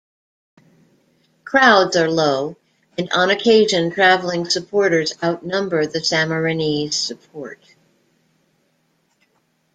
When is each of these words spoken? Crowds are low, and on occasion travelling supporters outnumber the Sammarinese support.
Crowds 1.43 1.95
are 1.95 2.09
low, 2.09 2.57
and 2.97 3.07
on 3.11 3.29
occasion 3.29 3.91
travelling 3.91 4.49
supporters 4.49 5.13
outnumber 5.21 5.85
the 5.85 5.99
Sammarinese 5.99 6.93
support. 6.93 7.63